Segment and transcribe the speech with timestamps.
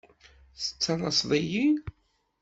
[0.61, 1.65] Tettalaseḍ-iyi?